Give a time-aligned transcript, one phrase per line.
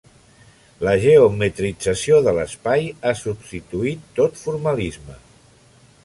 [0.87, 5.19] La geometrització de l'espai ha substituït tot formalisme.